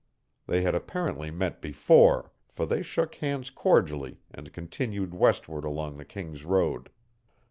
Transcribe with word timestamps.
They 0.47 0.63
had 0.63 0.73
apparently 0.73 1.29
met 1.29 1.61
before, 1.61 2.31
for 2.49 2.65
they 2.65 2.81
shook 2.81 3.13
hands 3.13 3.51
cordially 3.51 4.17
and 4.31 4.51
continued 4.51 5.13
westward 5.13 5.63
along 5.63 5.97
the 5.97 6.05
King's 6.05 6.43
Road. 6.43 6.89